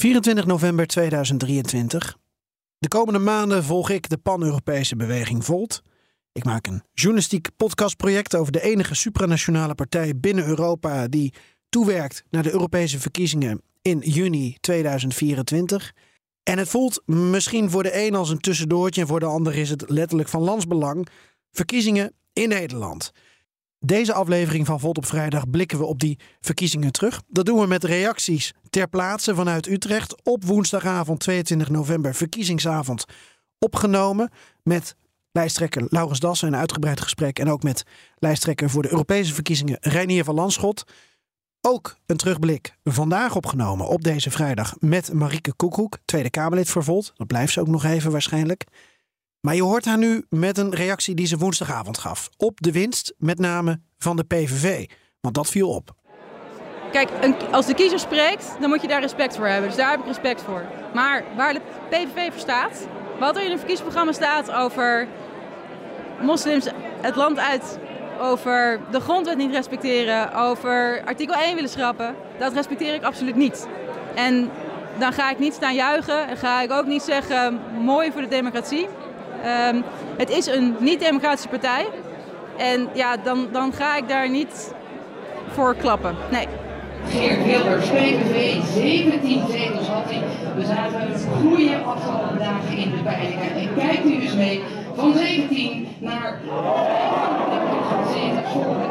[0.00, 2.16] 24 november 2023.
[2.78, 5.82] De komende maanden volg ik de pan-Europese beweging Volt.
[6.32, 11.34] Ik maak een journalistiek podcastproject over de enige supranationale partij binnen Europa die
[11.68, 15.92] toewerkt naar de Europese verkiezingen in juni 2024.
[16.42, 19.70] En het voelt misschien voor de een als een tussendoortje en voor de ander is
[19.70, 21.08] het letterlijk van landsbelang.
[21.50, 23.12] Verkiezingen in Nederland.
[23.84, 27.22] Deze aflevering van Volt op Vrijdag blikken we op die verkiezingen terug.
[27.28, 33.04] Dat doen we met reacties ter plaatse vanuit Utrecht op woensdagavond 22 november, verkiezingsavond,
[33.58, 34.30] opgenomen
[34.62, 34.96] met
[35.32, 37.82] lijsttrekker Laurens Dassen een uitgebreid gesprek en ook met
[38.16, 40.84] lijsttrekker voor de Europese verkiezingen Reinier van Landschot.
[41.60, 47.12] Ook een terugblik vandaag opgenomen op deze vrijdag met Marieke Koekoek, Tweede Kamerlid voor Volt.
[47.16, 48.64] Dat blijft ze ook nog even waarschijnlijk.
[49.40, 52.30] Maar je hoort haar nu met een reactie die ze woensdagavond gaf.
[52.36, 54.88] Op de winst, met name van de PVV.
[55.20, 55.94] Want dat viel op.
[56.92, 59.68] Kijk, een, als de kiezer spreekt, dan moet je daar respect voor hebben.
[59.68, 60.64] Dus daar heb ik respect voor.
[60.94, 62.86] Maar waar de PVV voor staat,
[63.18, 65.08] wat er in een verkiezingsprogramma staat over
[66.20, 66.66] moslims
[67.00, 67.78] het land uit,
[68.20, 73.68] over de grondwet niet respecteren, over artikel 1 willen schrappen, dat respecteer ik absoluut niet.
[74.14, 74.50] En
[74.98, 78.28] dan ga ik niet staan juichen en ga ik ook niet zeggen mooi voor de
[78.28, 78.88] democratie.
[79.44, 79.84] Um,
[80.16, 81.86] het is een niet-democratische partij.
[82.56, 84.74] En ja, dan, dan ga ik daar niet
[85.48, 86.16] voor klappen.
[86.30, 86.46] Nee.
[87.08, 90.22] Geert Wilders, PVV, 17 zetels had hij.
[90.56, 93.54] We zagen een goede afgelopen dagen in de peilingen.
[93.54, 94.62] En kijkt u eens mee,
[94.94, 98.90] van 17 naar 25 zetels voor de.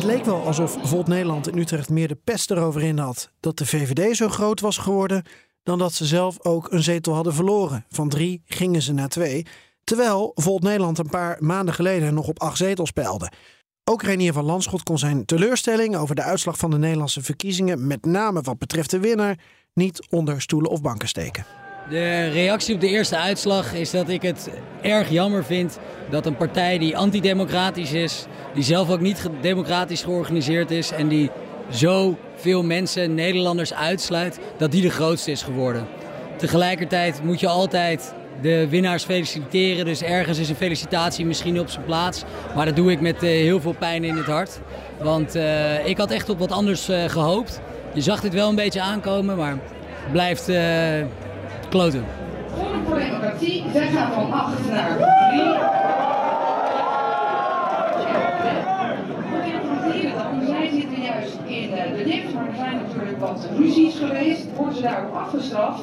[0.00, 3.58] Het leek wel alsof Volt Nederland in Utrecht meer de pest erover in had dat
[3.58, 5.24] de VVD zo groot was geworden
[5.62, 7.84] dan dat ze zelf ook een zetel hadden verloren.
[7.88, 9.46] Van drie gingen ze naar twee.
[9.84, 13.30] Terwijl Volt Nederland een paar maanden geleden nog op acht zetels peilde.
[13.84, 18.04] Ook Reinier van Landschot kon zijn teleurstelling over de uitslag van de Nederlandse verkiezingen, met
[18.04, 19.38] name wat betreft de winnaar,
[19.74, 21.44] niet onder stoelen of banken steken.
[21.88, 24.50] De reactie op de eerste uitslag is dat ik het
[24.82, 25.78] erg jammer vind
[26.10, 31.30] dat een partij die antidemocratisch is, die zelf ook niet democratisch georganiseerd is en die
[31.70, 35.86] zo veel mensen, Nederlanders uitsluit, dat die de grootste is geworden.
[36.36, 39.84] Tegelijkertijd moet je altijd de winnaars feliciteren.
[39.84, 42.24] Dus ergens is een felicitatie misschien op zijn plaats.
[42.54, 44.60] Maar dat doe ik met uh, heel veel pijn in het hart.
[45.02, 47.60] Want uh, ik had echt op wat anders uh, gehoopt.
[47.94, 50.50] Je zag dit wel een beetje aankomen, maar het blijft
[51.68, 52.04] kloten.
[52.56, 54.96] Forum voor Democratie, zij gaan van 8 naar
[55.30, 55.42] 3.
[60.46, 62.80] Zij zitten juist in de lift, maar er zijn
[63.40, 64.46] wat ruzies geweest.
[64.56, 65.82] Worden ze daarop afgestraft?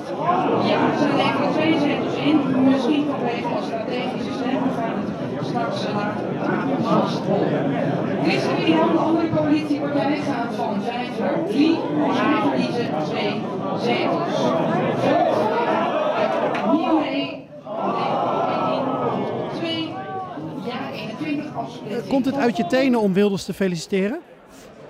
[0.69, 2.63] Ja, ze leveren twee zetels in.
[2.69, 4.61] Misschien vanwege een strategische stem.
[4.77, 4.93] Gaan
[5.35, 7.75] het straks later op tafel vasthouden.
[8.23, 11.67] ChristenUnie en de andere coalitiepartij gaan van 5 naar 3.
[12.07, 13.41] Dus wij verliezen twee
[13.83, 14.35] zetels.
[22.07, 24.19] Komt het uit je tenen om Wilders te feliciteren?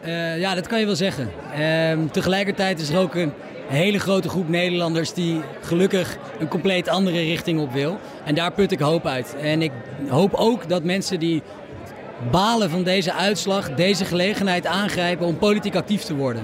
[0.07, 1.29] Uh, ja, dat kan je wel zeggen.
[1.59, 3.31] Uh, tegelijkertijd is er ook een
[3.67, 7.99] hele grote groep Nederlanders die gelukkig een compleet andere richting op wil.
[8.25, 9.35] En daar put ik hoop uit.
[9.41, 9.71] En ik
[10.09, 11.41] hoop ook dat mensen die
[12.31, 16.43] balen van deze uitslag deze gelegenheid aangrijpen om politiek actief te worden.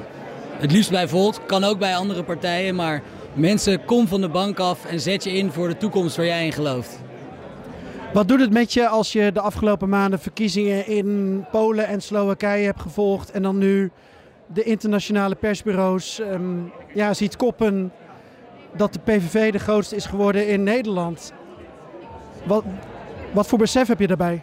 [0.58, 3.02] Het liefst bij Volt, kan ook bij andere partijen, maar
[3.34, 6.46] mensen, kom van de bank af en zet je in voor de toekomst waar jij
[6.46, 7.02] in gelooft.
[8.14, 12.66] Wat doet het met je als je de afgelopen maanden verkiezingen in Polen en Slowakije
[12.66, 13.92] hebt gevolgd en dan nu
[14.48, 17.92] de internationale persbureaus um, ja, ziet koppen
[18.76, 21.34] dat de PVV de grootste is geworden in Nederland?
[22.46, 22.64] Wat,
[23.32, 24.42] wat voor besef heb je daarbij?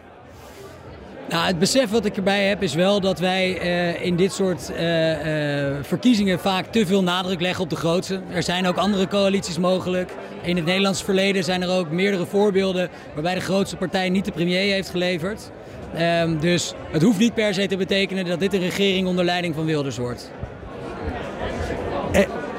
[1.31, 4.71] Nou, het besef wat ik erbij heb is wel dat wij uh, in dit soort
[4.71, 8.21] uh, uh, verkiezingen vaak te veel nadruk leggen op de grootste.
[8.31, 10.11] Er zijn ook andere coalities mogelijk.
[10.41, 14.31] In het Nederlands verleden zijn er ook meerdere voorbeelden waarbij de grootste partij niet de
[14.31, 15.51] premier heeft geleverd.
[15.99, 19.55] Um, dus het hoeft niet per se te betekenen dat dit een regering onder leiding
[19.55, 20.31] van Wilders wordt.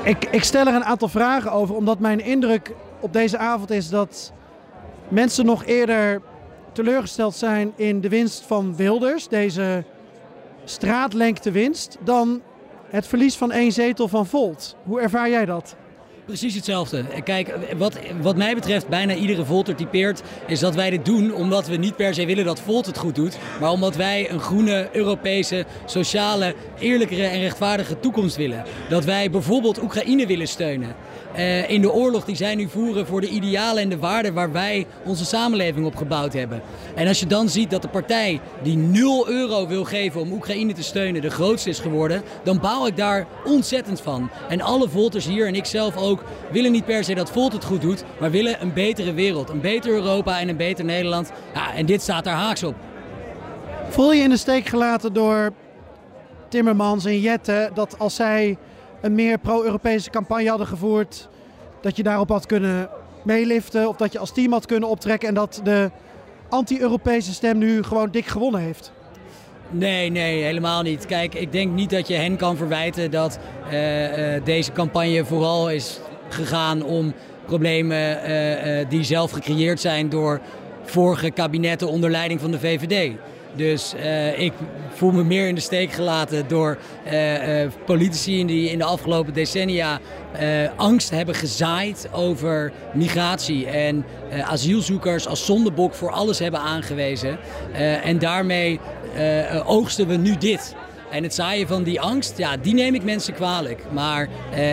[0.05, 3.89] Ik, ik stel er een aantal vragen over, omdat mijn indruk op deze avond is
[3.89, 4.33] dat
[5.09, 6.21] mensen nog eerder
[6.73, 9.85] teleurgesteld zijn in de winst van Wilders, deze
[10.65, 12.43] straatlengte winst, dan
[12.93, 14.77] Het verlies van één zetel van Volt.
[14.85, 15.77] Hoe ervaar jij dat?
[16.25, 17.05] Precies hetzelfde.
[17.25, 21.67] Kijk, wat, wat mij betreft bijna iedere Volter typeert, is dat wij dit doen omdat
[21.67, 24.89] we niet per se willen dat Volt het goed doet, maar omdat wij een groene,
[24.93, 28.65] Europese, sociale, eerlijkere en rechtvaardige toekomst willen.
[28.89, 30.95] Dat wij bijvoorbeeld Oekraïne willen steunen.
[31.37, 34.53] Uh, in de oorlog die zij nu voeren voor de idealen en de waarden waar
[34.53, 36.63] wij onze samenleving op gebouwd hebben.
[36.95, 40.73] En als je dan ziet dat de partij die 0 euro wil geven om Oekraïne
[40.73, 44.31] te steunen de grootste is geworden, dan bouw ik daar ontzettend van.
[44.49, 47.65] En alle Volters hier en ik zelf ook willen niet per se dat Volt het
[47.65, 51.33] goed doet, maar willen een betere wereld, een beter Europa en een beter Nederland.
[51.55, 52.75] Ja, en dit staat daar haaks op.
[53.89, 55.53] Voel je in de steek gelaten door
[56.49, 58.59] Timmermans en Jette dat als zij
[59.03, 61.29] een meer pro-Europese campagne hadden gevoerd,
[61.81, 62.89] dat je daarop had kunnen
[63.23, 65.91] meeliften of dat je als team had kunnen optrekken en dat de
[66.49, 68.93] anti-Europese stem nu gewoon dik gewonnen heeft?
[69.71, 71.07] Nee, nee, helemaal niet.
[71.07, 73.39] Kijk, ik denk niet dat je hen kan verwijten dat
[73.73, 77.13] uh, uh, deze campagne vooral is gegaan om
[77.47, 80.41] problemen uh, die zelf gecreëerd zijn door
[80.83, 83.17] vorige kabinetten onder leiding van de VVD.
[83.57, 84.53] Dus uh, ik
[84.95, 89.33] voel me meer in de steek gelaten door uh, uh, politici die in de afgelopen
[89.33, 90.01] decennia
[90.77, 94.05] angst hebben gezaaid over migratie en
[94.45, 97.39] asielzoekers als zondebok voor alles hebben aangewezen.
[98.03, 98.81] en daarmee
[99.65, 100.75] oogsten we nu dit.
[101.11, 103.85] En het zaaien van die angst, ja, die neem ik mensen kwalijk.
[103.91, 104.29] Maar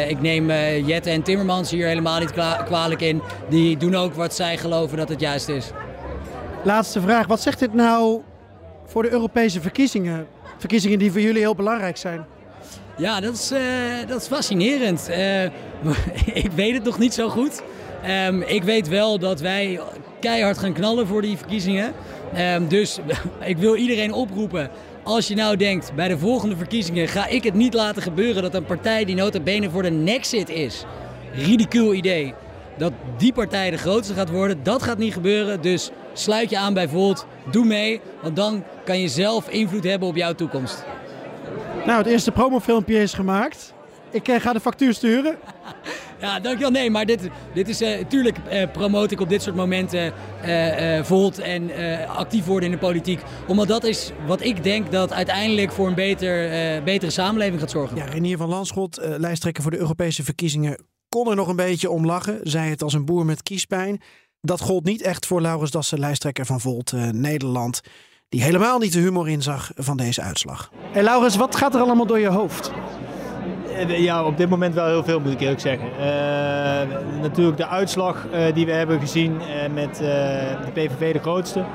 [0.08, 0.52] ik neem
[0.86, 2.34] Jette en Timmermans hier helemaal niet
[2.66, 3.22] kwalijk in.
[3.50, 5.72] Die doen ook wat zij geloven dat het juist is.
[6.64, 7.28] Laatste vraag.
[7.28, 8.22] Wat zegt dit nou
[8.90, 10.28] voor de Europese verkiezingen.
[10.58, 12.26] Verkiezingen die voor jullie heel belangrijk zijn.
[12.98, 13.60] Ja, dat is, uh,
[14.08, 15.10] dat is fascinerend.
[15.10, 15.44] Uh,
[16.44, 17.62] ik weet het nog niet zo goed.
[18.28, 19.80] Um, ik weet wel dat wij
[20.20, 21.94] keihard gaan knallen voor die verkiezingen.
[22.38, 23.00] Um, dus
[23.46, 24.70] ik wil iedereen oproepen.
[25.04, 28.54] Als je nou denkt, bij de volgende verkiezingen ga ik het niet laten gebeuren dat
[28.54, 30.86] een partij die nota bene voor de Nexit is.
[31.34, 32.34] Ridicuul idee.
[32.80, 35.62] Dat die partij de grootste gaat worden, dat gaat niet gebeuren.
[35.62, 40.08] Dus sluit je aan bij Volt, doe mee, want dan kan je zelf invloed hebben
[40.08, 40.86] op jouw toekomst.
[41.86, 43.74] Nou, het eerste promofilmpje is gemaakt.
[44.12, 45.38] Ik eh, ga de factuur sturen.
[46.22, 46.72] Ja, dankjewel.
[46.72, 50.14] Nee, maar dit, dit is natuurlijk uh, uh, promote ik op dit soort momenten
[50.46, 51.72] uh, Volt en
[52.08, 53.22] actief worden in de politiek.
[53.48, 57.98] Omdat dat is wat ik denk dat uiteindelijk voor een beter, betere samenleving gaat zorgen.
[57.98, 60.78] Ja, Renier van Landschot, lijsttrekker voor de Europese verkiezingen,
[61.10, 62.40] kon er nog een beetje om lachen.
[62.44, 64.02] Zei het als een boer met kiespijn.
[64.42, 67.82] Dat gold niet echt voor Laurens Dassen, lijsttrekker van Volt Nederland.
[68.30, 70.72] Die helemaal niet de humor inzag van deze uitslag.
[70.92, 72.72] Hey Laurens, wat gaat er allemaal door je hoofd?
[73.88, 75.88] Ja, op dit moment wel heel veel moet ik eerlijk zeggen.
[75.88, 81.66] Uh, natuurlijk de uitslag uh, die we hebben gezien uh, met de PVV de grootste.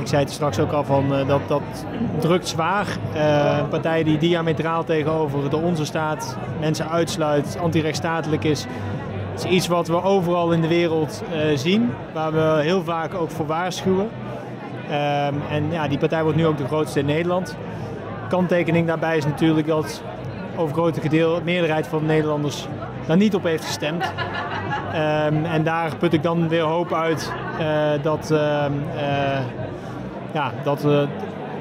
[0.00, 1.62] Ik zei het straks ook al van dat dat
[2.18, 2.86] drukt zwaar.
[3.60, 8.66] een partij die diametraal tegenover de onze staat, mensen uitsluit, antirechtsstatelijk is.
[9.34, 11.22] Is iets wat we overal in de wereld
[11.54, 14.08] zien, waar we heel vaak ook voor waarschuwen.
[15.50, 17.56] en ja, die partij wordt nu ook de grootste in Nederland.
[18.28, 20.02] Kanttekening daarbij is natuurlijk dat
[20.56, 22.66] overgrote gedeelte, meerderheid van de Nederlanders
[23.06, 24.12] daar niet op heeft gestemd.
[24.96, 28.64] Um, en daar put ik dan weer hoop uit uh, dat, uh,
[28.94, 29.38] uh,
[30.32, 31.06] ja, dat, we,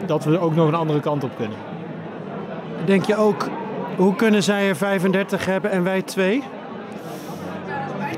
[0.06, 1.58] dat we ook nog een andere kant op kunnen.
[2.86, 3.50] Denk je ook,
[3.96, 6.44] hoe kunnen zij er 35 hebben en wij twee?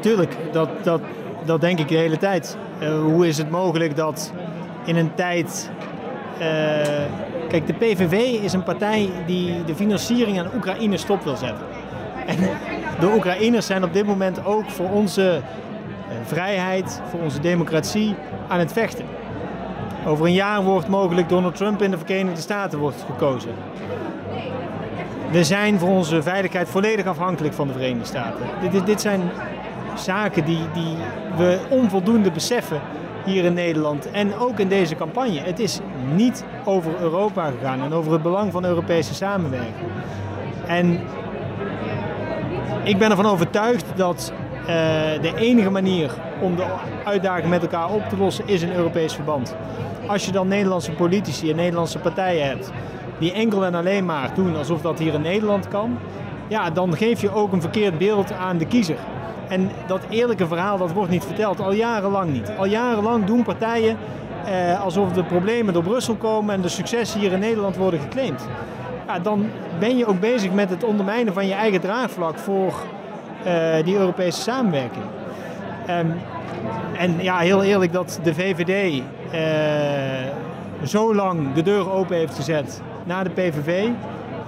[0.02, 1.02] Tuurlijk, dat, dat,
[1.46, 2.58] dat denk ik de hele tijd.
[3.04, 4.34] hoe is het mogelijk dat
[4.86, 5.72] in een tijd
[7.48, 11.66] Kijk, de PVV is een partij die de financiering aan Oekraïne stop wil zetten.
[12.26, 12.38] En
[13.00, 18.16] de Oekraïners zijn op dit moment ook voor onze eh, vrijheid, voor onze democratie
[18.48, 19.06] aan het vechten.
[20.06, 23.52] Over een jaar wordt mogelijk Donald Trump in de Verenigde Staten wordt gekozen.
[25.32, 28.46] We zijn voor onze veiligheid volledig afhankelijk van de Verenigde Staten.
[28.72, 29.22] Dit, dit zijn
[29.96, 30.96] zaken die, die
[31.38, 32.82] we onvoldoende beseffen
[33.26, 35.40] hier in Nederland en ook in deze campagne.
[35.40, 35.80] Het is
[36.16, 39.88] niet over Europa gegaan en over het belang van Europese samenwerking.
[40.68, 41.00] En
[42.88, 44.68] ik ben ervan overtuigd dat uh,
[45.22, 46.66] de enige manier om de
[47.04, 49.56] uitdaging met elkaar op te lossen is een Europees verband.
[50.08, 52.72] Als je dan Nederlandse politici en Nederlandse partijen hebt
[53.20, 55.98] die enkel en alleen maar doen alsof dat hier in Nederland kan,
[56.48, 58.98] ja, dan geef je ook een verkeerd beeld aan de kiezer.
[59.48, 62.52] En dat eerlijke verhaal dat wordt niet verteld, al jarenlang niet.
[62.58, 63.98] Al jarenlang doen partijen
[64.46, 68.48] eh, alsof de problemen door Brussel komen en de successen hier in Nederland worden geclaimd.
[69.08, 69.50] Ja, dan
[69.80, 72.74] ben je ook bezig met het ondermijnen van je eigen draagvlak voor
[73.46, 75.06] uh, die Europese samenwerking.
[75.90, 76.14] Um,
[76.98, 79.02] en ja, heel eerlijk dat de VVD
[79.34, 79.40] uh,
[80.88, 83.88] zo lang de deur open heeft gezet naar de PVV.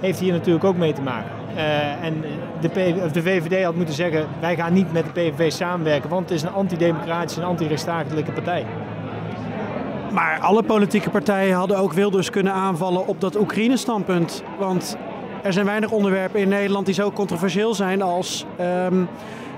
[0.00, 1.30] heeft hier natuurlijk ook mee te maken.
[1.56, 2.24] Uh, en
[2.60, 2.74] de, P
[3.12, 6.42] de VVD had moeten zeggen, wij gaan niet met de PVV samenwerken, want het is
[6.42, 8.66] een antidemocratische en antirechtsstatelijke partij.
[10.12, 14.42] Maar alle politieke partijen hadden ook Wilders kunnen aanvallen op dat Oekraïne-standpunt.
[14.58, 14.96] Want
[15.42, 19.08] er zijn weinig onderwerpen in Nederland die zo controversieel zijn als um,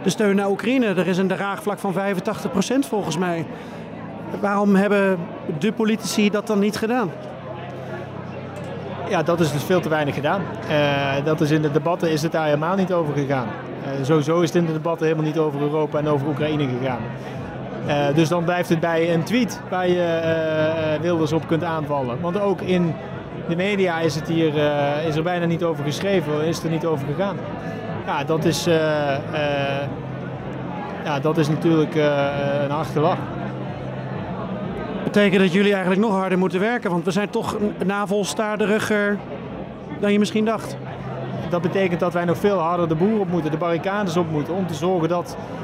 [0.02, 0.86] de steun naar Oekraïne.
[0.86, 1.98] Er is een draagvlak van 85%
[2.88, 3.46] volgens mij.
[4.40, 5.18] Waarom hebben
[5.58, 7.10] de politici dat dan niet gedaan?
[9.08, 10.42] Ja, dat is dus veel te weinig gedaan.
[10.70, 13.46] Uh, dat is in de debatten is het daar helemaal niet over gegaan.
[13.46, 17.00] Uh, sowieso is het in de debatten helemaal niet over Europa en over Oekraïne gegaan.
[17.86, 22.20] Uh, dus dan blijft het bij een tweet waar je Wilders op kunt aanvallen.
[22.20, 22.94] Want ook in
[23.48, 24.54] de media is, het hier,
[25.06, 27.36] is er bijna niet over geschreven, is er niet over gegaan.
[28.06, 28.64] Ja, dat is,
[31.04, 33.18] ja, dat is natuurlijk een harde lach
[35.12, 36.90] betekent dat jullie eigenlijk nog harder moeten werken.
[36.90, 39.18] Want we zijn toch navelstaarderiger
[40.00, 40.76] dan je misschien dacht.
[41.50, 44.54] Dat betekent dat wij nog veel harder de boer op moeten, de barricades op moeten.
[44.54, 45.61] Om te zorgen dat eh,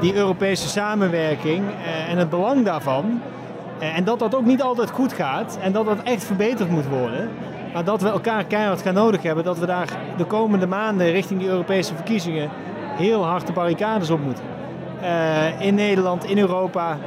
[0.00, 3.20] die Europese samenwerking eh, en het belang daarvan.
[3.78, 5.58] Eh, en dat dat ook niet altijd goed gaat.
[5.62, 7.30] En dat dat echt verbeterd moet worden.
[7.72, 9.44] Maar dat we elkaar keihard gaan nodig hebben.
[9.44, 12.50] Dat we daar de komende maanden richting die Europese verkiezingen
[12.96, 14.44] heel hard de barricades op moeten.
[15.00, 16.98] Eh, in Nederland, in Europa,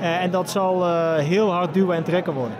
[0.00, 2.56] eh, en dat zal eh, heel hard duwen en trekken worden.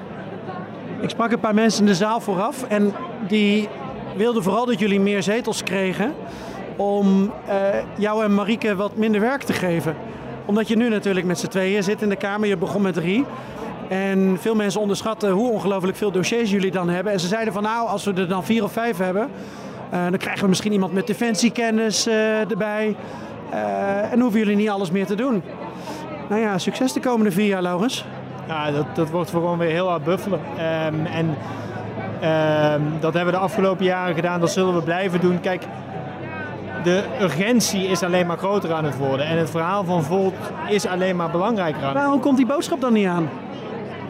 [1.00, 2.92] Ik sprak een paar mensen in de zaal vooraf en
[3.26, 3.68] die
[4.16, 6.14] wilden vooral dat jullie meer zetels kregen
[6.82, 7.54] om uh,
[7.96, 9.96] jou en Marieke wat minder werk te geven.
[10.44, 13.24] Omdat je nu natuurlijk met z'n tweeën zit in de Kamer, je begon met drie.
[13.88, 17.12] En veel mensen onderschatten hoe ongelooflijk veel dossiers jullie dan hebben.
[17.12, 19.28] En ze zeiden van nou, als we er dan vier of vijf hebben,
[19.94, 22.96] uh, dan krijgen we misschien iemand met defensiekennis uh, erbij.
[24.10, 25.42] en hoeven jullie niet alles meer te doen.
[26.28, 28.04] Nou ja, succes de komende vier jaar, Laurens.
[28.48, 30.40] Ja, dat, dat wordt gewoon weer heel hard buffelen.
[30.86, 35.40] Um, en um, dat hebben we de afgelopen jaren gedaan, dat zullen we blijven doen.
[35.40, 35.62] Kijk,
[36.82, 39.26] de urgentie is alleen maar groter aan het worden.
[39.26, 40.34] En het verhaal van Volt
[40.68, 43.30] is alleen maar belangrijker aan Waarom komt die boodschap dan niet aan?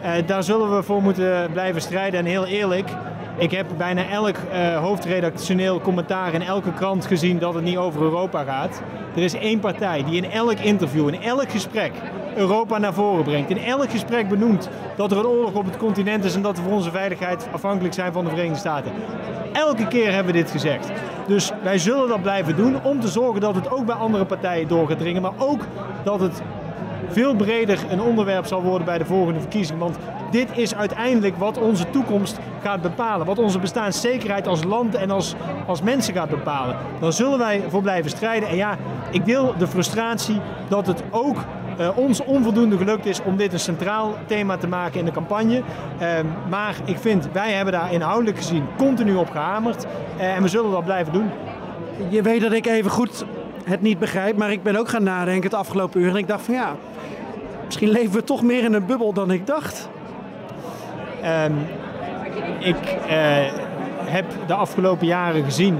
[0.03, 2.19] Uh, daar zullen we voor moeten blijven strijden.
[2.19, 2.89] En heel eerlijk,
[3.37, 8.01] ik heb bijna elk uh, hoofdredactioneel commentaar in elke krant gezien dat het niet over
[8.01, 8.81] Europa gaat.
[9.15, 11.91] Er is één partij die in elk interview, in elk gesprek
[12.35, 13.49] Europa naar voren brengt.
[13.49, 16.63] In elk gesprek benoemt dat er een oorlog op het continent is en dat we
[16.63, 18.91] voor onze veiligheid afhankelijk zijn van de Verenigde Staten.
[19.53, 20.91] Elke keer hebben we dit gezegd.
[21.27, 24.67] Dus wij zullen dat blijven doen om te zorgen dat het ook bij andere partijen
[24.67, 25.21] door gaat dringen.
[25.21, 25.61] Maar ook
[26.03, 26.41] dat het
[27.09, 29.79] veel breder een onderwerp zal worden bij de volgende verkiezing.
[29.79, 29.97] Want
[30.31, 33.25] dit is uiteindelijk wat onze toekomst gaat bepalen.
[33.25, 35.35] Wat onze bestaanszekerheid als land en als,
[35.67, 36.75] als mensen gaat bepalen.
[36.99, 38.49] Dan zullen wij voor blijven strijden.
[38.49, 38.77] En ja,
[39.11, 41.37] ik deel de frustratie dat het ook
[41.79, 45.57] uh, ons onvoldoende gelukt is om dit een centraal thema te maken in de campagne.
[45.57, 46.07] Uh,
[46.49, 49.85] maar ik vind, wij hebben daar inhoudelijk gezien continu op gehamerd.
[50.17, 51.29] Uh, en we zullen dat blijven doen.
[52.09, 53.25] Je weet dat ik even goed
[53.63, 56.09] het niet begrijp, maar ik ben ook gaan nadenken het afgelopen uur.
[56.09, 56.75] En ik dacht van ja,
[57.65, 59.89] misschien leven we toch meer in een bubbel dan ik dacht.
[61.45, 61.57] Um,
[62.59, 63.11] ik uh,
[64.05, 65.79] heb de afgelopen jaren gezien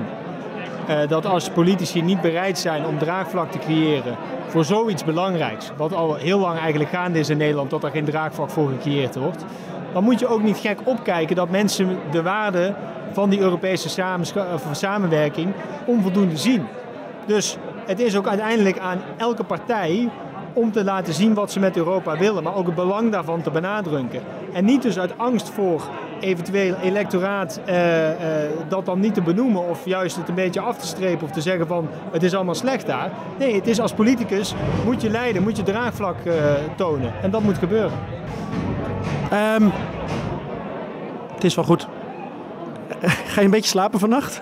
[0.90, 4.16] uh, dat als politici niet bereid zijn om draagvlak te creëren
[4.54, 8.06] voor zoiets belangrijks, wat al heel lang eigenlijk gaande is in Nederland, dat er geen
[8.06, 9.46] draagvlak voor gecreëerd wordt,
[9.94, 12.76] dan moet je ook niet gek opkijken dat mensen de waarde
[13.12, 13.90] van die Europese
[14.72, 15.54] samenwerking
[15.86, 16.66] onvoldoende zien.
[17.26, 20.10] Dus het is ook uiteindelijk aan elke partij
[20.54, 23.52] om te laten zien wat ze met Europa willen, maar ook het belang daarvan te
[23.52, 24.22] benadrukken.
[24.54, 25.82] En niet dus uit angst voor
[26.24, 28.16] eventueel electoraat uh, uh,
[28.68, 31.42] dat dan niet te benoemen of juist het een beetje af te strepen of te
[31.42, 33.12] zeggen van het is allemaal slecht daar.
[33.40, 34.54] Nee, het is als politicus
[34.86, 36.34] moet je leiden, moet je draagvlak uh,
[36.76, 37.98] tonen en dat moet gebeuren.
[39.34, 39.72] Um,
[41.34, 41.88] het is wel goed.
[43.02, 44.42] Ga je een beetje slapen vannacht?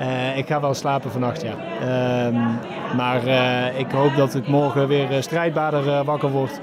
[0.00, 1.54] Uh, ik ga wel slapen vannacht, ja.
[1.80, 6.60] Uh, maar uh, ik hoop dat ik morgen weer strijdbaarder wakker word.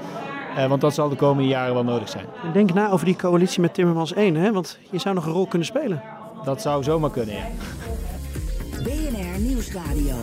[0.68, 2.24] Want dat zal de komende jaren wel nodig zijn.
[2.52, 4.52] Denk na over die coalitie met Timmermans 1, hè?
[4.52, 6.02] want je zou nog een rol kunnen spelen.
[6.44, 7.46] Dat zou zomaar kunnen, ja.
[8.82, 10.16] BNR Nieuwsradio.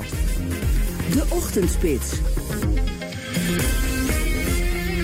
[1.11, 2.19] De Ochtendspits.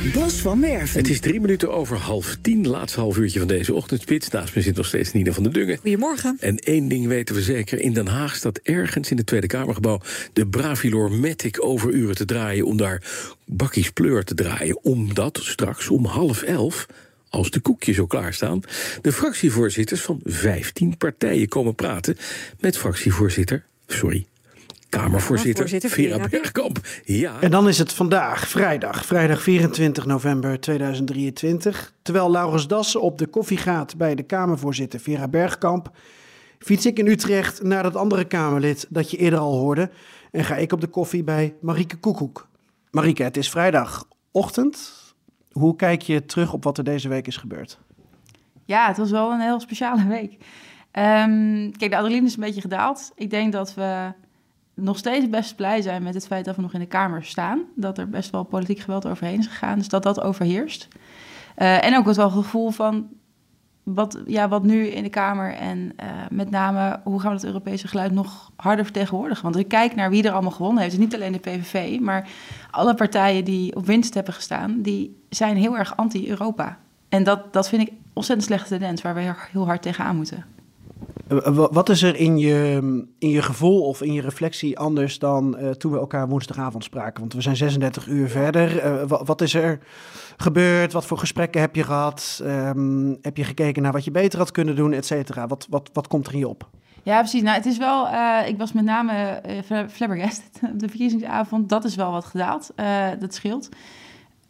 [0.02, 1.00] Bas van Werven.
[1.00, 4.30] Het is drie minuten over half tien, laatste half uurtje van deze ochtendspits.
[4.30, 5.78] Naast me zit nog steeds Nina van der Dungen.
[5.78, 6.38] Goedemorgen.
[6.40, 10.02] En één ding weten we zeker, in Den Haag staat ergens in het Tweede Kamergebouw...
[10.34, 13.04] de Bravilor Matic overuren te draaien om daar
[13.46, 14.84] bakkies pleur te draaien.
[14.84, 16.86] Omdat straks om half elf
[17.30, 18.62] als de koekjes zo klaarstaan,
[19.02, 22.18] de fractievoorzitters van 15 partijen komen praten
[22.60, 24.26] met fractievoorzitter, sorry,
[24.92, 26.80] Kamervoorzitter, Vera Bergkamp.
[27.04, 27.42] Ja.
[27.42, 31.94] En dan is het vandaag, vrijdag, vrijdag 24 november 2023.
[32.02, 35.92] Terwijl Laurens Dassen op de koffie gaat bij de Kamervoorzitter Vera Bergkamp,
[36.60, 39.90] fiets ik in Utrecht naar dat andere Kamerlid dat je eerder al hoorde.
[40.32, 42.48] En ga ik op de koffie bij Marieke Koekoek.
[42.92, 44.92] Marieke, het is vrijdagochtend.
[45.52, 47.80] Hoe kijk je terug op wat er deze week is gebeurd?
[48.66, 50.38] Ja, het was wel een heel speciale week.
[50.92, 53.12] Ehm, kijk, de adrenaline is een beetje gedaald.
[53.16, 54.12] Ik denk dat we
[54.82, 57.62] nog steeds best blij zijn met het feit dat we nog in de Kamer staan.
[57.76, 59.78] Dat er best wel politiek geweld overheen is gegaan.
[59.78, 60.88] Dus dat dat overheerst.
[61.58, 63.08] Uh, en ook het wel gevoel van
[63.84, 67.46] wat, ja, wat nu in de Kamer en uh, met name hoe gaan we het
[67.46, 69.44] Europese geluid nog harder vertegenwoordigen.
[69.44, 72.30] Want ik kijk naar wie er allemaal gewonnen heeft, niet alleen de PVV, maar
[72.72, 76.78] alle partijen die op winst hebben gestaan, die zijn heel erg anti-Europa.
[77.10, 80.46] En dat, dat vind ik ontzettend slechte tendens waar we heel hard tegenaan moeten.
[81.54, 82.80] Wat is er in je,
[83.20, 87.20] in je gevoel of in je reflectie anders dan uh, toen we elkaar woensdagavond spraken?
[87.20, 89.08] Want we zijn 36 uur verder.
[89.08, 89.80] Wat, is er
[90.38, 90.94] gebeurd?
[90.94, 92.42] Wat voor gesprekken heb je gehad?
[92.44, 95.48] Um, heb je gekeken naar wat je beter had kunnen doen, et cetera?
[95.48, 96.70] Wat, wat, wat komt er in je op?
[97.04, 97.42] Ja, precies.
[97.42, 98.08] Nou, het is wel.
[98.46, 99.42] Ik was met name
[99.92, 101.70] flabbergasted op de verkiezingsavond.
[101.70, 102.74] Dat is wel wat gedaald.
[103.20, 103.70] Dat scheelt.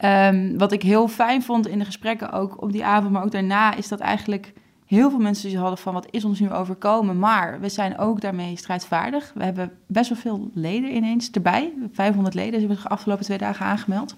[0.05, 3.31] Um, wat ik heel fijn vond in de gesprekken ook op die avond, maar ook
[3.31, 4.53] daarna, is dat eigenlijk
[4.91, 7.19] heel veel mensen die hadden van wat is ons nu overkomen.
[7.19, 9.31] Maar we zijn ook daarmee strijdvaardig.
[9.35, 11.73] We hebben best wel veel leden ineens erbij.
[11.93, 14.15] 500 leden hebben zich de afgelopen twee dagen aangemeld.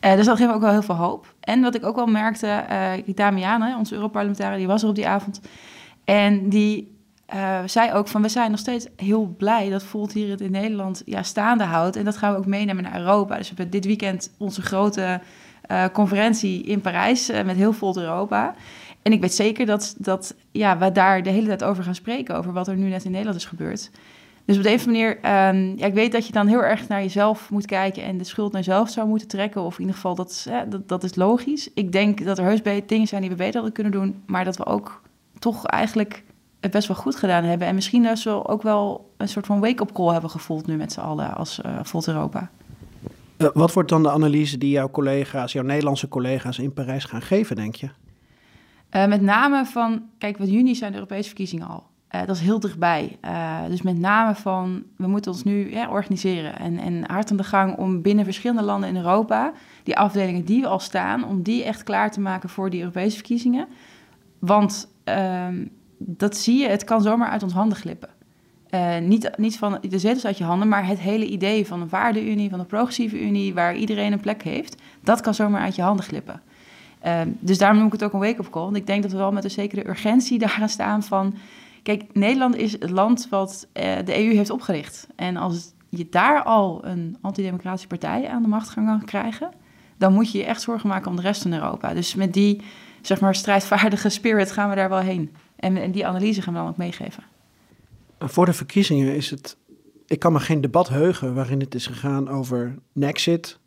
[0.00, 1.34] Uh, dus dat geeft ook wel heel veel hoop.
[1.40, 5.08] En wat ik ook wel merkte, uh, Damiane, onze Europarlementariër, die was er op die
[5.08, 5.40] avond.
[6.04, 6.96] En die
[7.34, 10.50] uh, zei ook van, we zijn nog steeds heel blij dat Volt hier het in
[10.50, 11.96] Nederland ja, staande houdt.
[11.96, 13.36] En dat gaan we ook meenemen naar Europa.
[13.36, 15.20] Dus we hebben dit weekend onze grote
[15.92, 18.54] conferentie in Parijs met heel Volt Europa.
[19.02, 22.36] En ik weet zeker dat, dat ja, we daar de hele tijd over gaan spreken,
[22.36, 23.90] over wat er nu net in Nederland is gebeurd.
[24.44, 27.50] Dus op deze manier, um, ja, ik weet dat je dan heel erg naar jezelf
[27.50, 29.62] moet kijken en de schuld naar jezelf zou moeten trekken.
[29.62, 31.70] Of in ieder geval, dat, ja, dat, dat is logisch.
[31.74, 34.56] Ik denk dat er heus dingen zijn die we beter hadden kunnen doen, maar dat
[34.56, 35.02] we ook
[35.38, 36.24] toch eigenlijk
[36.60, 37.66] het best wel goed gedaan hebben.
[37.66, 41.00] En misschien we ook wel een soort van wake-up call hebben gevoeld nu met z'n
[41.00, 42.50] allen als uh, Volt Europa.
[43.38, 47.22] Uh, wat wordt dan de analyse die jouw collega's, jouw Nederlandse collega's in Parijs gaan
[47.22, 47.88] geven, denk je?
[48.96, 51.90] Uh, met name van, kijk, wat juni zijn de Europese verkiezingen al.
[52.14, 53.18] Uh, dat is heel dichtbij.
[53.24, 57.44] Uh, dus met name van, we moeten ons nu organiseren en, en hard aan de
[57.44, 59.52] gang om binnen verschillende landen in Europa,
[59.82, 63.16] die afdelingen die we al staan, om die echt klaar te maken voor die Europese
[63.16, 63.66] verkiezingen.
[64.38, 65.46] Want uh,
[65.98, 68.08] dat zie je, het kan zomaar uit ons handen glippen.
[69.00, 72.50] niet, niet van de zetels uit je handen, maar het hele idee van een waardeunie,
[72.50, 76.04] van een progressieve unie, waar iedereen een plek heeft, dat kan zomaar uit je handen
[76.04, 76.42] glippen.
[77.06, 78.62] Uh, dus daarom noem ik het ook een wake-up call.
[78.62, 81.34] Want ik denk dat we wel met een zekere urgentie daar staan van...
[81.82, 85.06] Kijk, Nederland is het land wat uh, de EU heeft opgericht.
[85.16, 89.50] En als je daar al een antidemocratische partij aan de macht kan krijgen...
[89.96, 91.94] dan moet je je echt zorgen maken om de rest van Europa.
[91.94, 92.60] Dus met die,
[93.00, 95.34] zeg maar, strijdvaardige spirit gaan we daar wel heen.
[95.56, 97.22] En, en die analyse gaan we dan ook meegeven.
[98.18, 99.56] Voor de verkiezingen is het...
[100.06, 103.58] Ik kan me geen debat heugen waarin het is gegaan over Nexit,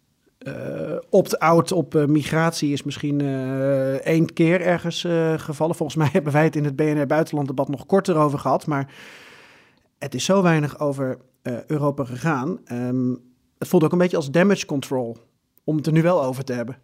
[0.47, 5.75] uh, opt-out op uh, migratie is misschien uh, één keer ergens gevallen.
[5.75, 8.67] Volgens mij hebben wij het in het BNR Buitenlanddebat nog korter over gehad.
[8.67, 8.93] Maar
[9.97, 11.17] het is zo weinig over
[11.67, 12.59] Europa gegaan.
[12.71, 13.19] Um,
[13.57, 15.17] het voelt ook een beetje als damage control
[15.63, 16.77] om het er nu wel over te hebben.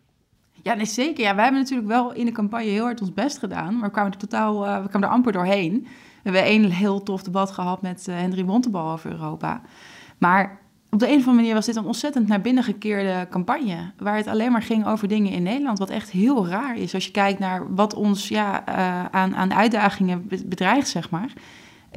[0.63, 1.24] Ja, nee, zeker.
[1.24, 3.74] Ja, wij hebben natuurlijk wel in de campagne heel hard ons best gedaan.
[3.74, 5.82] Maar we kwamen er totaal, we kwamen er amper doorheen.
[6.24, 9.62] We hebben één heel tof debat gehad met Henry Montebal over Europa.
[10.17, 10.61] Maar
[10.92, 13.92] op de een of andere manier was dit een ontzettend naar binnen gekeerde campagne.
[13.98, 15.80] Waar het alleen maar ging over dingen in Nederland.
[15.80, 19.54] Wat echt heel raar is als je kijkt naar wat ons ja, uh, aan, aan
[19.54, 21.34] uitdagingen bedreigt, zeg maar.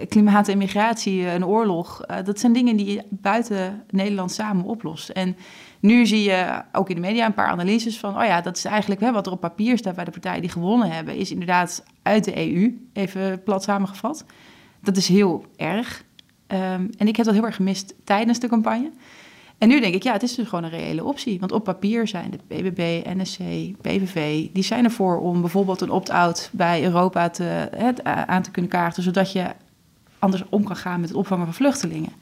[0.08, 2.02] Klimaat en migratie, een oorlog.
[2.10, 5.08] Uh, dat zijn dingen die je buiten Nederland samen oplost.
[5.08, 5.36] En
[5.80, 8.18] nu zie je ook in de media een paar analyses van...
[8.18, 10.50] oh ja, dat is eigenlijk hè, wat er op papier staat bij de partijen die
[10.50, 11.16] gewonnen hebben...
[11.16, 14.24] is inderdaad uit de EU, even plat samengevat.
[14.80, 16.04] Dat is heel erg.
[16.48, 18.90] Um, en ik heb dat heel erg gemist tijdens de campagne.
[19.58, 21.40] En nu denk ik, ja, het is dus gewoon een reële optie.
[21.40, 23.38] Want op papier zijn de BBB, NSC,
[23.80, 24.46] PVV...
[24.52, 29.02] die zijn ervoor om bijvoorbeeld een opt-out bij Europa te, het, aan te kunnen kaarten...
[29.02, 29.46] zodat je
[30.18, 32.12] anders om kan gaan met het opvangen van vluchtelingen.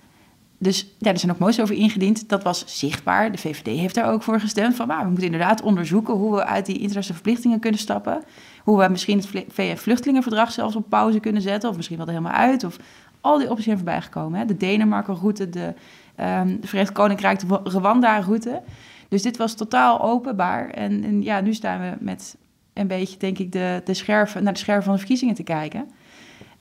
[0.58, 2.28] Dus ja, er zijn ook moties over ingediend.
[2.28, 3.32] Dat was zichtbaar.
[3.32, 4.76] De VVD heeft daar ook voor gestemd.
[4.76, 8.22] Van, nou, we moeten inderdaad onderzoeken hoe we uit die internationale verplichtingen kunnen stappen.
[8.62, 11.70] Hoe we misschien het VN-vluchtelingenverdrag zelfs op pauze kunnen zetten.
[11.70, 12.64] Of misschien wel helemaal uit.
[12.64, 12.76] Of
[13.22, 14.38] al die opties zijn voorbij gekomen.
[14.38, 14.44] Hè?
[14.44, 15.74] De Denemarken-route, de,
[16.16, 18.62] de Verenigd Koninkrijk, de Rwanda-route.
[19.08, 20.70] Dus dit was totaal openbaar.
[20.70, 22.36] En, en, ja, nu staan we met
[22.72, 25.90] een beetje, denk ik, de, de scherven, naar de scherven van de verkiezingen te kijken.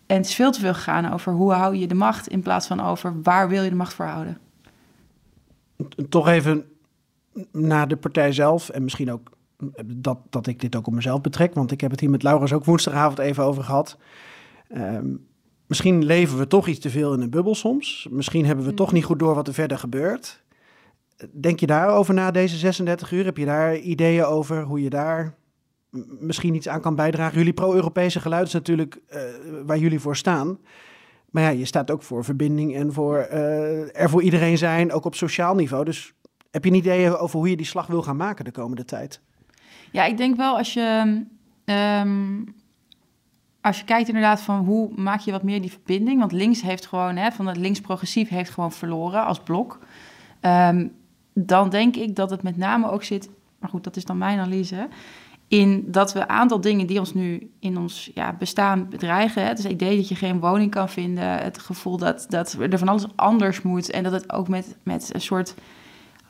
[0.05, 2.27] En het is veel te veel gegaan over hoe hou je de macht...
[2.27, 4.37] in plaats van over waar wil je de macht voor houden.
[6.09, 6.65] Toch even
[7.51, 9.31] naar de partij zelf en misschien ook
[9.85, 11.53] dat, dat ik dit ook op mezelf betrek...
[11.53, 13.97] want ik heb het hier met Laurens ook woensdagavond even over gehad...
[14.77, 15.29] Um,
[15.71, 18.07] misschien leven we toch iets te veel in een bubbel soms.
[18.09, 20.43] Misschien hebben we toch niet goed door wat er verder gebeurt.
[21.31, 23.25] Denk je daarover na deze 36 uur?
[23.25, 25.35] Heb je daar ideeën over hoe je daar
[26.19, 27.37] misschien iets aan kan bijdragen?
[27.37, 29.21] Jullie pro-Europese geluid is natuurlijk eh,
[29.65, 30.57] waar jullie voor staan.
[31.29, 35.05] Maar ja, je staat ook voor verbinding en voor eh, er voor iedereen zijn, ook
[35.05, 35.85] op sociaal niveau.
[35.85, 36.13] Dus
[36.51, 39.21] heb je een idee over hoe je die slag wil gaan maken de komende tijd?
[39.91, 41.23] Ja, ik denk wel als je,
[41.65, 42.43] ehm,
[43.61, 46.19] als je kijkt inderdaad van hoe maak je wat meer die verbinding.
[46.19, 49.79] Want links heeft gewoon, hè, van het links progressief heeft gewoon verloren als blok.
[50.39, 50.87] Ehm,
[51.33, 54.39] dan denk ik dat het met name ook zit, maar goed, dat is dan mijn
[54.39, 54.87] analyse,
[55.47, 59.41] in dat we een aantal dingen die ons nu in ons ja, bestaan bedreigen.
[59.41, 62.57] hè, Het is het idee dat je geen woning kan vinden, het gevoel dat, dat
[62.59, 65.55] er van alles anders moet en dat het ook met, met een soort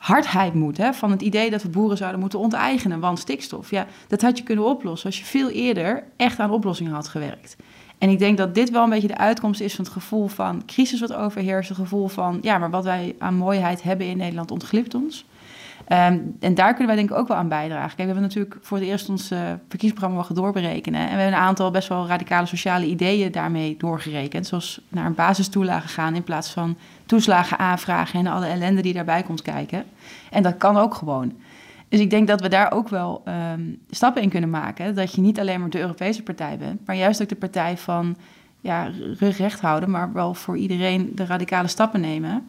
[0.02, 0.76] hardheid moet.
[0.76, 0.92] Hè?
[0.92, 3.70] Van het idee dat we boeren zouden moeten onteigenen, want stikstof.
[3.70, 7.56] Ja, dat had je kunnen oplossen als je veel eerder echt aan oplossingen had gewerkt.
[7.98, 10.62] En ik denk dat dit wel een beetje de uitkomst is van het gevoel van
[10.66, 11.68] crisis wat overheerst.
[11.68, 15.24] Het gevoel van, ja, maar wat wij aan mooiheid hebben in Nederland ontglipt ons.
[15.92, 17.96] Ehm, en daar kunnen wij denk ik ook wel aan bijdragen.
[17.96, 21.00] Kijk, we hebben natuurlijk voor het eerst ons eh, verkiezingsprogramma mogen doorberekenen.
[21.00, 24.46] En we hebben een aantal best wel radicale sociale ideeën daarmee doorgerekend.
[24.46, 26.76] Zoals naar een basistoelage gaan in plaats van
[27.06, 29.84] toeslagen aanvragen en alle ellende die daarbij komt kijken.
[30.30, 31.32] En dat kan ook gewoon.
[31.88, 34.94] Dus ik denk dat we daar ook wel ehm, stappen in kunnen maken.
[34.94, 38.16] Dat je niet alleen maar de Europese partij bent, maar juist ook de partij van
[38.60, 42.48] ja, rug recht houden, maar wel voor iedereen de radicale stappen nemen.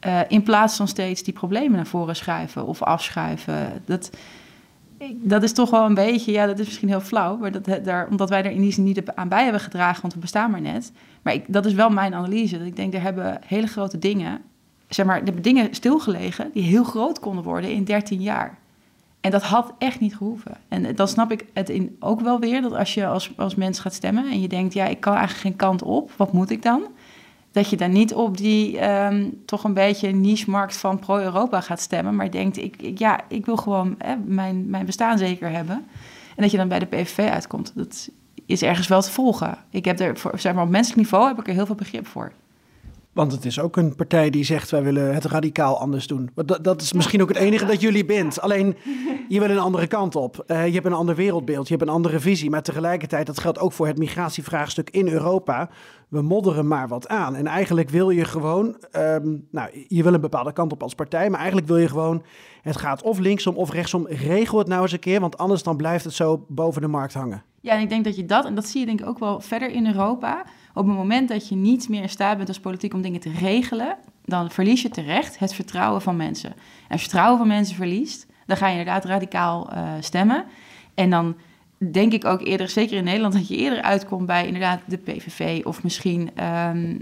[0.00, 3.82] Eh, in plaats van steeds die problemen naar voren schuiven of afschuiven.
[3.84, 4.10] Dat,
[5.08, 8.08] dat is toch wel een beetje, ja, dat is misschien heel flauw, maar dat, daar,
[8.08, 10.60] omdat wij er in die zin niet aan bij hebben gedragen, want we bestaan maar
[10.60, 10.92] net.
[11.22, 12.58] Maar ik, dat is wel mijn analyse.
[12.58, 14.42] Dat ik denk, er hebben hele grote dingen,
[14.88, 18.58] zeg maar, er hebben dingen stilgelegen die heel groot konden worden in 13 jaar.
[19.20, 20.56] En dat had echt niet gehoeven.
[20.68, 23.78] En dan snap ik het in ook wel weer dat als je als, als mens
[23.78, 26.62] gaat stemmen en je denkt, ja, ik kan eigenlijk geen kant op, wat moet ik
[26.62, 26.82] dan?
[27.52, 32.16] Dat je dan niet op die ehm, toch een beetje niche-markt van pro-Europa gaat stemmen,
[32.16, 35.76] maar denkt, ik, ja, ik wil gewoon hè, mijn, mijn bestaan zeker hebben.
[36.36, 37.72] En dat je dan bij de PVV uitkomt.
[37.74, 38.08] Dat
[38.46, 39.58] is ergens wel te volgen.
[39.70, 42.06] Ik heb er, voor, zeg maar, op menselijk niveau heb ik er heel veel begrip
[42.06, 42.32] voor.
[43.20, 46.30] Want het is ook een partij die zegt wij willen het radicaal anders doen.
[46.34, 48.40] Dat, dat is misschien ook het enige dat jullie bindt.
[48.40, 48.76] Alleen
[49.28, 50.44] je wil een andere kant op.
[50.46, 52.50] Eh, je hebt een ander wereldbeeld, je hebt een andere visie.
[52.50, 55.70] Maar tegelijkertijd, dat geldt ook voor het migratievraagstuk in Europa.
[56.08, 57.34] We modderen maar wat aan.
[57.34, 61.30] En eigenlijk wil je gewoon, ehm, nou, je wil een bepaalde kant op als partij.
[61.30, 62.22] Maar eigenlijk wil je gewoon,
[62.62, 64.06] het gaat of linksom of rechtsom.
[64.08, 67.14] Regel het nou eens een keer, want anders dan blijft het zo boven de markt
[67.14, 67.42] hangen.
[67.60, 69.40] Ja, en ik denk dat je dat, en dat zie je denk ik ook wel
[69.40, 70.44] verder in Europa.
[70.74, 73.32] Op het moment dat je niet meer in staat bent als politiek om dingen te
[73.32, 76.50] regelen, dan verlies je terecht het vertrouwen van mensen.
[76.50, 80.44] En als vertrouwen van mensen verliest, dan ga je inderdaad radicaal eh, stemmen.
[80.94, 81.36] En dan
[81.92, 85.64] denk ik ook eerder, zeker in Nederland, dat je eerder uitkomt bij inderdaad de PVV
[85.64, 86.30] of misschien.
[86.34, 86.96] ehm,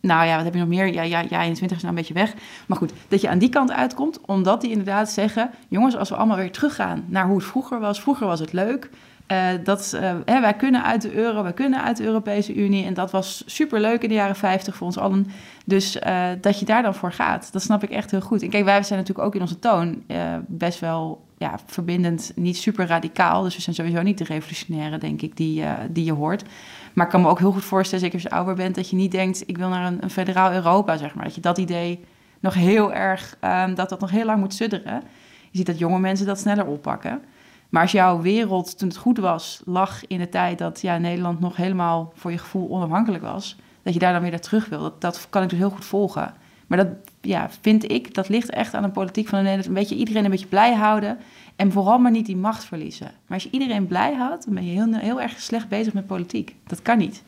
[0.00, 0.92] nou ja, wat heb je nog meer?
[0.92, 2.34] Ja, ja, ja, 21 is nou een beetje weg.
[2.66, 6.16] Maar goed, dat je aan die kant uitkomt, omdat die inderdaad zeggen: jongens, als we
[6.16, 8.90] allemaal weer teruggaan naar hoe het vroeger was, vroeger was het leuk.
[9.28, 12.84] Eh, dat, eh, hè, wij kunnen uit de euro, wij kunnen uit de Europese Unie.
[12.84, 15.26] En dat was superleuk in de jaren 50 voor ons allen.
[15.64, 18.42] Dus eh, dat je daar dan voor gaat, dat snap ik echt heel goed.
[18.42, 20.02] En kijk, wij zijn natuurlijk ook in onze toon
[20.46, 23.42] best wel ja, verbindend, niet super radicaal.
[23.42, 26.44] Dus we zijn sowieso niet de revolutionaire, denk ik, die, die je hoort.
[26.92, 28.96] Maar ik kan me ook heel goed voorstellen, zeker als je ouder bent, dat je
[28.96, 31.24] niet denkt: ik wil naar een, een federaal Europa, zeg maar.
[31.24, 32.04] Dat je dat idee
[32.40, 35.02] nog heel erg, ehm, dat dat nog heel lang moet sudderen.
[35.50, 37.20] Je ziet dat jonge mensen dat sneller oppakken.
[37.68, 41.40] Maar als jouw wereld, toen het goed was, lag in de tijd dat ja, Nederland
[41.40, 44.80] nog helemaal voor je gevoel onafhankelijk was, dat je daar dan weer naar terug wil,
[44.80, 46.34] dat, dat kan ik dus heel goed volgen.
[46.66, 46.88] Maar dat
[47.20, 49.66] ja, vind ik, dat ligt echt aan de politiek van Nederland.
[49.66, 51.18] Een beetje iedereen een beetje blij houden
[51.56, 53.06] en vooral maar niet die macht verliezen.
[53.06, 56.06] Maar als je iedereen blij houdt, dan ben je heel, heel erg slecht bezig met
[56.06, 56.54] politiek.
[56.66, 57.22] Dat kan niet.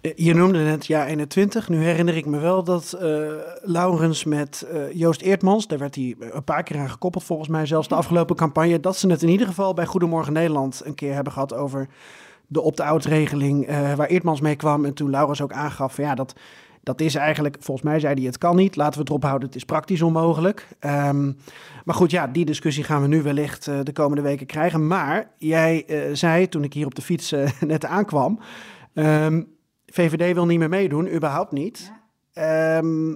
[0.00, 1.68] Eh, Je noemde net jaar 21.
[1.68, 3.20] Nu herinner ik me wel dat eh,
[3.62, 7.66] Laurens met eh, Joost Eertmans, daar werd hij een paar keer aan gekoppeld volgens mij,
[7.66, 11.14] zelfs de afgelopen campagne, dat ze het in ieder geval bij Goedemorgen Nederland een keer
[11.14, 11.88] hebben gehad over
[12.46, 14.84] de opt-out regeling waar Eertmans mee kwam.
[14.84, 16.34] En toen Laurens ook aangaf van ja, dat,
[16.82, 19.48] dat is eigenlijk, volgens mij zei hij het kan niet, laten we het erop houden,
[19.48, 20.68] het is praktisch onmogelijk.
[20.78, 21.32] Ehm,
[21.84, 24.86] maar goed, ja, die discussie gaan we nu wellicht de komende weken krijgen.
[24.86, 28.38] Maar jij zei toen ik hier op de fiets net aankwam,
[28.94, 29.42] ehm,
[29.90, 31.92] VVD wil niet meer meedoen, überhaupt niet.
[32.32, 33.08] Ehm,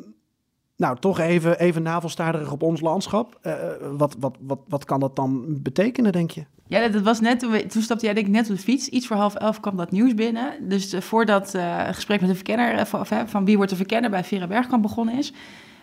[0.77, 3.39] nou, toch even, even navelstaarderig op ons landschap.
[3.43, 3.55] Eh,
[3.97, 6.45] wat, wat, wat, wat kan dat dan betekenen, denk je?
[6.67, 8.89] Ja, dat was net, toen, we- toen stapte jij denk ik net op de fiets.
[8.89, 10.69] Iets voor half elf kwam dat nieuws binnen.
[10.69, 13.57] Dus eh, voordat eh, het gesprek met de verkenner, eh, van, of, hè, van wie
[13.57, 15.33] wordt de verkenner bij Vera Bergkamp begonnen is,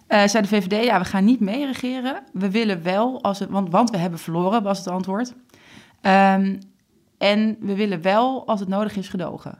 [0.08, 2.24] eh, zei de VVD, ja, we gaan niet meeregeren.
[2.34, 5.34] We willen wel, als het, want, want we hebben verloren, was het antwoord.
[6.02, 6.56] Ehm,
[7.18, 9.58] en we willen wel, als het nodig is, gedogen.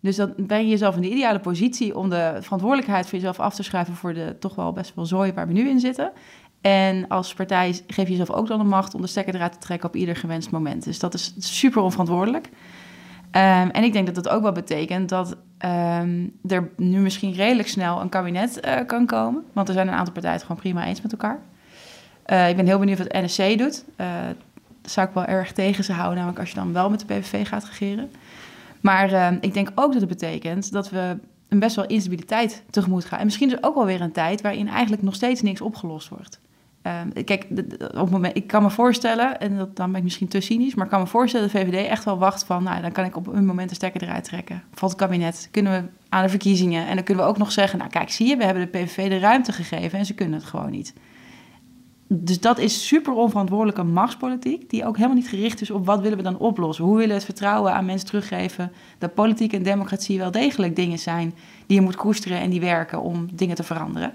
[0.00, 3.54] Dus dan ben je jezelf in de ideale positie om de verantwoordelijkheid voor jezelf af
[3.54, 6.12] te schuiven voor de toch wel best wel zooi waar we nu in zitten.
[6.60, 9.58] En als partij geef je jezelf ook dan de macht om de stekker eruit te
[9.58, 10.84] trekken op ieder gewenst moment.
[10.84, 12.50] Dus dat is super onverantwoordelijk.
[13.30, 17.68] Ehm, en ik denk dat dat ook wel betekent dat ehm, er nu misschien redelijk
[17.68, 19.44] snel een kabinet uh, kan komen.
[19.52, 21.40] Want er zijn een aantal partijen het gewoon prima eens met elkaar.
[22.26, 23.84] Uh, ik ben heel benieuwd wat NSC doet.
[23.96, 24.06] Uh,
[24.82, 27.48] zou ik wel erg tegen ze houden, namelijk als je dan wel met de PVV
[27.48, 28.10] gaat regeren.
[28.80, 31.16] Maar ehm, ik denk ook dat het betekent dat we
[31.48, 33.18] een best wel instabiliteit tegemoet gaan.
[33.18, 36.08] En misschien is er ook wel weer een tijd waarin eigenlijk nog steeds niks opgelost
[36.08, 36.40] wordt.
[36.82, 37.46] Um, kijk,
[37.96, 40.84] op moment, ik kan me voorstellen, en dat, dan ben ik misschien te cynisch, maar
[40.84, 43.16] ik kan me voorstellen dat de VVD echt wel wacht van, nou, dan kan ik
[43.16, 44.62] op een moment de stekker eruit trekken.
[44.74, 46.86] Valt het kabinet, kunnen we aan de verkiezingen.
[46.86, 49.08] En dan kunnen we ook nog zeggen, nou kijk, zie je, we hebben de PVV
[49.08, 50.94] de ruimte gegeven en ze kunnen het gewoon niet.
[52.10, 56.16] Dus dat is super onverantwoordelijke machtspolitiek, die ook helemaal niet gericht is op wat willen
[56.16, 56.84] we dan oplossen.
[56.84, 60.98] Hoe willen we het vertrouwen aan mensen teruggeven dat politiek en democratie wel degelijk dingen
[60.98, 61.34] zijn
[61.66, 64.14] die je moet koesteren en die werken om dingen te veranderen.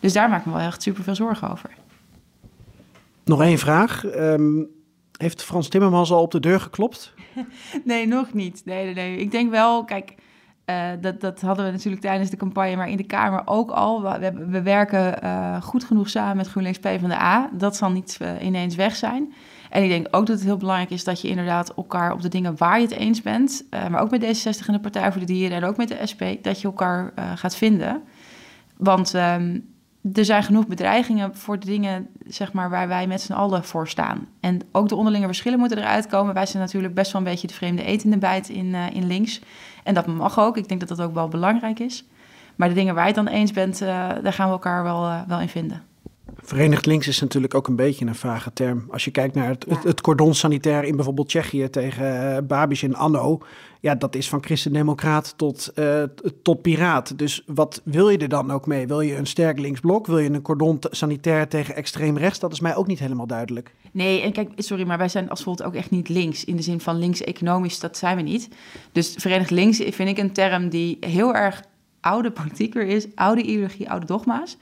[0.00, 1.70] Dus daar maak ik me wel echt super veel zorgen over.
[3.24, 4.04] Nog één vraag.
[4.04, 4.68] Um,
[5.16, 7.14] heeft Frans Timmermans al op de deur geklopt?
[7.84, 8.62] nee, nog niet.
[8.64, 9.16] Nee, nee, nee.
[9.16, 10.14] Ik denk wel, kijk,
[10.70, 14.02] uh, dat, dat hadden we natuurlijk tijdens de campagne, maar in de Kamer ook al.
[14.02, 17.50] We, we werken uh, goed genoeg samen met GroenLinks PvdA.
[17.52, 19.32] Dat zal niet uh, ineens weg zijn.
[19.70, 22.28] En ik denk ook dat het heel belangrijk is dat je inderdaad elkaar op de
[22.28, 25.26] dingen waar je het eens bent, maar ook met D66 en de Partij voor de
[25.26, 28.02] Dieren en ook met de SP, dat je elkaar gaat vinden.
[28.76, 29.66] Want um,
[30.12, 33.88] er zijn genoeg bedreigingen voor de dingen zeg maar, waar wij met z'n allen voor
[33.88, 34.28] staan.
[34.40, 36.34] En ook de onderlinge verschillen moeten eruit komen.
[36.34, 39.40] Wij zijn natuurlijk best wel een beetje de vreemde etende bijt in, uh, in links.
[39.84, 40.56] En dat mag ook.
[40.56, 42.04] Ik denk dat dat ook wel belangrijk is.
[42.56, 43.88] Maar de dingen waar je het dan eens bent, uh,
[44.22, 45.82] daar gaan we elkaar wel, uh, wel in vinden.
[46.36, 48.86] Verenigd links is natuurlijk ook een beetje een vage term.
[48.90, 49.74] Als je kijkt naar het, ja.
[49.74, 53.40] het, het cordon sanitair in bijvoorbeeld Tsjechië tegen Babiš en Anno.
[53.80, 56.02] Ja, dat is van christendemocraat tot, uh,
[56.42, 57.18] tot piraat.
[57.18, 58.86] Dus wat wil je er dan ook mee?
[58.86, 60.06] Wil je een sterk linksblok?
[60.06, 62.38] Wil je een cordon sanitair tegen extreem rechts?
[62.38, 63.74] Dat is mij ook niet helemaal duidelijk.
[63.92, 66.44] Nee, en kijk, sorry, maar wij zijn als Volt ook echt niet links.
[66.44, 68.48] In de zin van links-economisch, dat zijn we niet.
[68.92, 71.62] Dus Verenigd links vind ik een term die heel erg
[72.00, 73.06] oude politiek is.
[73.14, 74.56] Oude ideologie, oude dogma's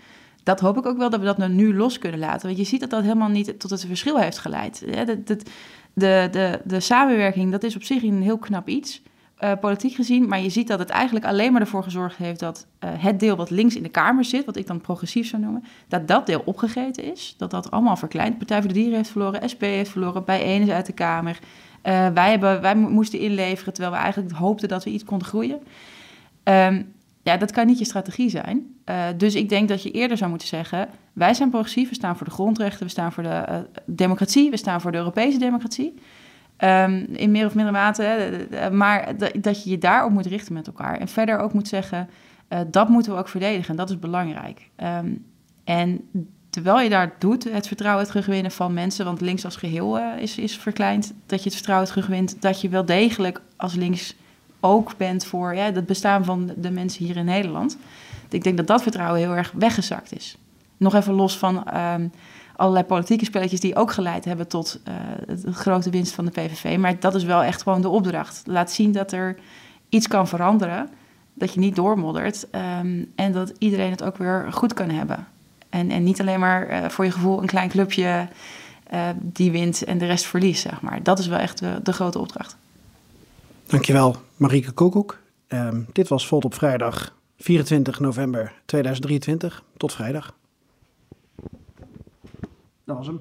[0.47, 2.47] dat hoop ik ook wel dat we dat nu los kunnen laten.
[2.47, 4.81] Want je ziet dat dat helemaal niet tot het verschil heeft geleid.
[4.81, 5.39] De, de,
[5.97, 9.03] de, de, de samenwerking, dat is op zich een heel knap iets,
[9.41, 10.29] uh, politiek gezien.
[10.29, 13.37] Maar je ziet dat het eigenlijk alleen maar ervoor gezorgd heeft dat uh, het deel
[13.37, 16.43] wat links in de Kamer zit, wat ik dan progressief zou noemen, dat dat deel
[16.45, 17.35] opgegeten is.
[17.39, 18.39] Dat dat allemaal verkleind.
[18.39, 21.39] Partij voor de Dieren heeft verloren, SP heeft verloren, Bijeen is uit de Kamer.
[21.83, 25.59] Uh, wij, hebben, wij moesten inleveren terwijl we eigenlijk hoopten dat we iets konden groeien.
[26.45, 26.95] Um,
[27.27, 28.75] ja, dat kan niet je strategie zijn.
[28.85, 32.17] Uh, dus ik denk dat je eerder zou moeten zeggen: wij zijn progressief, we staan
[32.17, 35.95] voor de grondrechten, we staan voor de uh, democratie, we staan voor de Europese democratie.
[36.59, 40.99] Um, in meer of mindere mate, maar dat je je daarop moet richten met elkaar.
[40.99, 42.09] En verder ook moet zeggen:
[42.71, 44.71] dat moeten we ook verdedigen en dat is belangrijk.
[44.77, 45.25] Um,
[45.65, 46.01] en
[46.51, 50.57] terwijl je daar doet, het vertrouwen terugwinnen van mensen, want links als geheel is, is
[50.57, 54.15] verkleind, dat je het vertrouwen terugwint, dat je wel degelijk als links
[54.67, 57.77] ook bent voor ja, het bestaan van de mensen hier in Nederland.
[58.29, 60.37] Ik denk dat dat vertrouwen heel erg weggezakt is.
[60.77, 62.13] Nog even los van um,
[62.57, 64.81] allerlei politieke spelletjes die ook geleid hebben tot
[65.27, 66.79] de grote winst van de PVV.
[66.79, 68.43] Maar dat is wel echt gewoon de opdracht.
[68.47, 69.37] Laat zien dat er
[69.89, 70.89] iets kan veranderen,
[71.35, 72.47] dat je niet doormoddert
[72.81, 75.27] um, en dat iedereen het ook weer goed kan hebben.
[75.69, 78.29] En, en niet alleen maar uh, voor je gevoel een klein clubje
[78.93, 81.03] uh, die wint en de rest verliest, zeg maar.
[81.03, 82.57] Dat is wel echt de grote opdracht.
[83.67, 85.19] Dankjewel, Marieke Koekoek.
[85.49, 89.63] Um, dit was Volt op vrijdag 24 november 2023.
[89.77, 90.35] Tot vrijdag.
[92.85, 93.21] Dat was hem.